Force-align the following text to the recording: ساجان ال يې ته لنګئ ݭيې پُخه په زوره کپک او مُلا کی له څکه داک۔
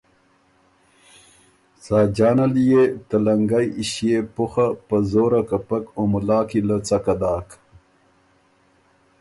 ساجان 1.85 2.37
ال 2.45 2.55
يې 2.69 2.83
ته 3.07 3.17
لنګئ 3.25 3.67
ݭيې 3.91 4.19
پُخه 4.35 4.67
په 4.87 4.95
زوره 5.11 5.41
کپک 5.49 5.83
او 5.95 6.03
مُلا 6.11 6.39
کی 6.49 6.59
له 6.67 6.77
څکه 6.87 7.15
داک۔ 7.21 7.47